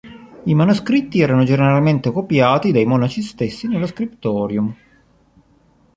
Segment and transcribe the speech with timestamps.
[0.45, 4.75] I manoscritti erano generalmente copiati dai monaci stessi nello "scriptorium".